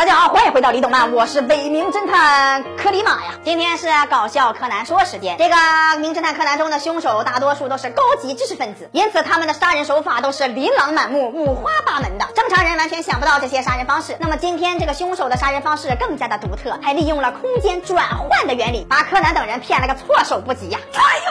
[0.00, 3.34] 大家好，欢迎回到李动漫，我是伪名侦探柯里马呀。
[3.44, 5.36] 今天是搞笑柯南说时间。
[5.36, 5.54] 这个
[5.98, 14.16] 名侦探柯南中的凶手大多数都是高级知识分子，因此他们的杀人手法都是琳琅满目、五花八门的，正常人完全想不到这些杀人方式。
[14.18, 20.78] 那么今天这个凶手的杀人方式更加的独特，还利用了空间转换的原理，把柯南等人骗了个措手不及呀！
[20.94, 21.29] 太有才了！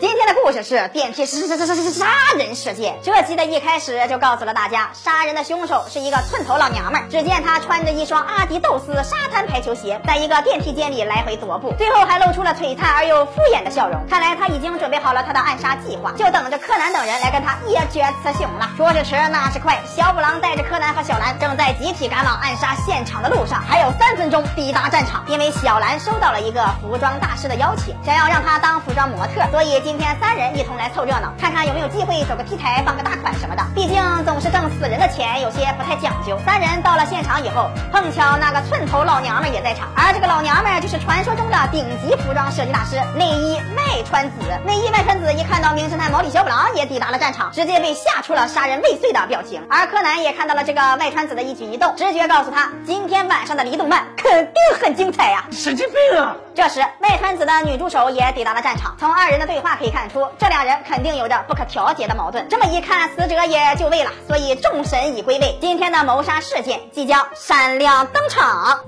[0.00, 2.06] 今天的故事是电梯杀杀杀杀杀杀
[2.38, 3.00] 人事件。
[3.02, 7.08] 这集的一开始就告诉了大家，杀人的凶手是一个寸头老娘们儿。
[7.10, 14.00] 只见她穿着一双阿迪豆斯沙滩排球鞋，在一个电梯间里来回踱步，最后还露出了璀璨而又敷衍的笑容。
[14.08, 18.70] 看来她已经准备好了她的暗杀计划，就等着柯南等人来跟她一决雌雄了。
[18.76, 25.24] 说时迟，那时快，小五郎带着柯南和小兰正在集体赶往暗杀现场的路上，还有三分钟抵达战场。
[25.26, 29.87] 因为小兰收到了一个服装大师的邀请，想要让她当服装模特，所以。
[29.88, 33.62] 今天三人一同来凑热闹，看看有没有机会走个 T 台、放个大款什么的。
[33.74, 36.38] 毕竟总是挣死人的钱，有些不太讲究。
[36.44, 44.36] 三人到了现场以后，碰巧那个寸头老娘们也在场，而这个老娘们就是传说中的顶级服装设计大师内衣外川子。
[44.66, 49.62] 内衣外川子一看到名侦探毛利小五郎也抵达了战场，直接被吓出了杀人未遂的表情。
[49.70, 55.46] 而柯南也看到了这个外川子的一举一动，直觉告诉他，今天晚上的离动漫肯定很精彩呀！
[55.50, 56.36] 神经病啊！
[56.54, 59.77] 这时外川子的女助手也抵达了战场，从二人的对话。
[59.78, 62.46] 可以看出，这两人肯定有着不可调节的矛盾。
[62.48, 65.56] 这么一看，死者也就位了，所以众神已归位。
[65.60, 68.80] 今天的谋杀事件即将闪亮登场。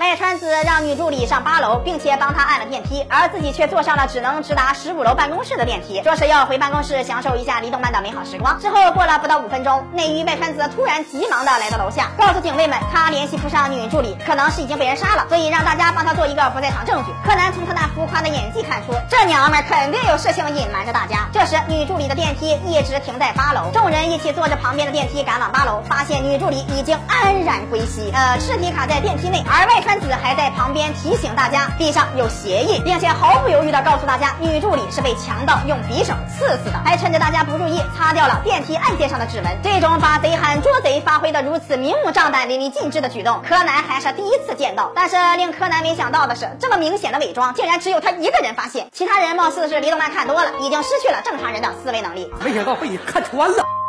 [0.00, 8.58] 外川子让女助理上八楼，并且帮她按了电梯，而自己却坐上了只能直达十五楼办公室的电梯，说是要回办公室享受一下离动漫的美好时光。
[8.58, 17.12] 之后过了不到五分钟，内衣外川子突然急忙的来到楼下，告诉警卫们他联系不上女助理，可能是已经被人杀了，所以让大家帮他做一个不在场证据。
[17.22, 21.28] 柯南从他那浮夸的演技看出，这娘们肯定有事情隐瞒着大家。
[21.30, 30.00] 这时女助理的电梯一直停在八楼，众人一起坐着旁边的电梯赶往八楼，发现女助理已经安然归西，呃，尸体卡在电梯内，而外男。
[30.00, 39.58] 子还在旁边提醒大家，地上有鞋印，并且毫不犹豫地告诉大家，女助理是被强盗用匕首刺死的，还趁着大家不注意擦掉了电梯按键上的指纹。
[39.64, 44.92] 这种把贼喊捉贼发挥的如此明目张胆、淋漓尽致的举动，柯南还是第一次见到。
[44.94, 52.30] 但是令柯南没想到的是，这么明显的伪装，竟然只有他一个人发现，其他人貌似是李动漫看多了，已经失去了正常人的思维能力。
[52.44, 53.79] 没想到被你看穿了。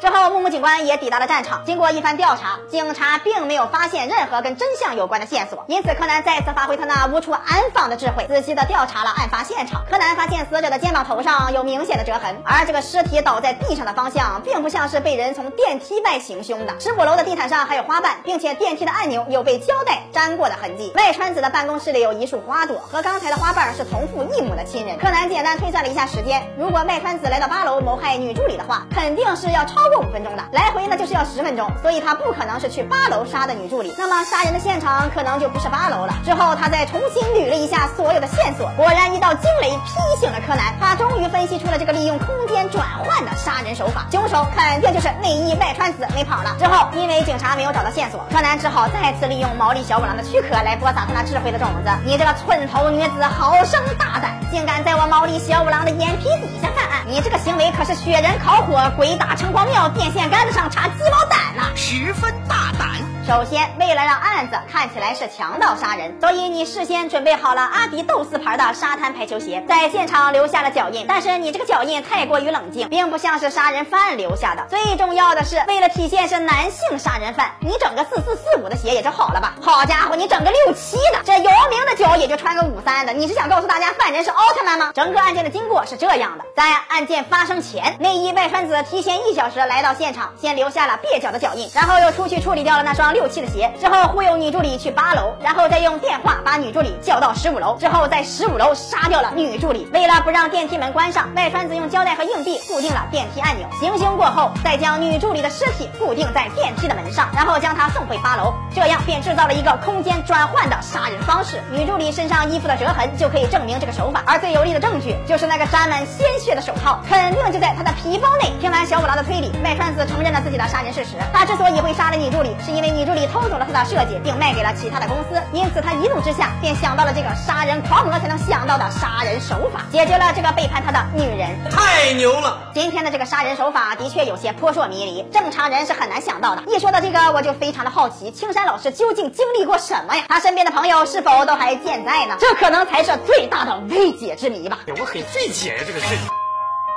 [0.00, 1.62] 之后，木木警官也抵达了战场。
[1.64, 9.84] 经过一番调查，警察并没有发现任何跟真相有关的线索，因此柯南再次发挥他那无处安放的智慧，仔细的调查了案发现场。
[9.90, 16.78] 柯南发现死者的肩膀头上有明显的折痕，而这个尸体倒在地上的方向，并不像是被人从电梯外行凶的。
[16.78, 20.92] 十五楼的地毯上还有花瓣，并且电梯的按钮有被胶带粘过的痕迹。
[20.94, 24.98] 外川子的办公室里有一束花朵，和刚才的花瓣是同父异母的亲人。
[24.98, 29.85] 柯南简单推算了一下时间，如果外川子来到八楼谋害女助理的话，肯定是要超。
[29.86, 33.94] 超过五分钟的来回呢，就是要十分钟，所以他不可能是去八楼杀的女助理。
[33.96, 36.12] 那么杀人的现场可能就不是八楼了。
[36.24, 46.56] 之后他再重新捋了一下所有的线索，果然一道惊雷劈醒了柯南，他终于分析出了这个利用空间转换的杀人手法，凶手肯定就是内衣外穿死没跑了。
[46.58, 51.90] 之后因为警察没有找到线索，柯南只好再次利用毛利小五郎的躯壳来播撒他那智慧的种子。
[52.04, 57.06] 你这个寸头女子好生大胆，竟敢在我毛利小五郎的眼皮底下犯案！
[57.06, 59.75] 你这个行为可是雪人烤火，鬼打城隍庙。
[59.94, 63.15] 电线杆子上插鸡毛掸呢，十分大胆。
[63.26, 71.04] 首先，为了让案子看起来是强盗杀人，所以你事先准备好了阿迪豆斯牌的沙滩排球鞋，在现场留下了脚印。
[71.08, 74.64] 但是你这个脚印太过于冷静，并不像是杀人犯留下的。
[74.70, 79.54] 最重要的是，为了体现是男性杀人犯，你整个四四四五的鞋也就好了吧？
[79.60, 83.12] 好家伙，你整个六七的，这姚明的脚也就穿个五三的。
[83.12, 84.92] 你是想告诉大家犯人是奥特曼吗？
[84.94, 93.15] 整个案件的经过是这样的：在案件发生前，内衣外川子提前一小时来到现场，先留下了蹩脚的脚印，然后又出去处理掉了那双。
[93.16, 99.88] 六七的鞋之后忽悠女助理去八楼，然后再用电话把女助理叫到十五楼，之后在十五楼杀掉了女助理。
[99.90, 103.66] 为了不让电梯门关上，外川子用胶带和硬币固定了电梯按钮。
[103.80, 111.62] 行凶过后，再将女助理的尸体固定在电梯的门上，然后将她送回八楼，这样便制造了一个空间转换的杀人方式。
[111.72, 118.52] 女助理身上衣服的折痕就可以证明这个手法，而最有力的证据就是那个沾满鲜血的手套，肯定就在她的皮包内。
[118.60, 121.12] 听完小五郎的推理，外川子承认了自己的杀人事实。
[121.32, 123.05] 他之所以会杀了女助理，是因为女。
[123.06, 131.48] 助理偷走了他的设计，并卖给了其他的公司，因此他一怒之下便想到了这个杀人狂魔才能想到的杀人手法，解决了这个背叛他的女人。
[131.70, 132.58] 太牛了！
[132.74, 136.64] 今天的这个杀人手法的确有些扑朔迷离，正常人是很难想到的。
[136.66, 140.24] 一说到这个，我就非常的好奇，青山老师究竟经历过什么呀？
[140.28, 142.36] 他身边的朋友是否都还健在呢？
[142.40, 144.80] 这可能才是最大的未解之谜吧。
[144.88, 146.18] 我很费解呀，这个事情。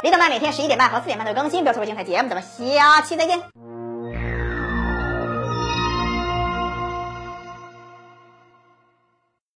[0.01, 3.68] 李德曼每天十一点半和四点半都有更新，不要错过精彩节目，咱们下期再见。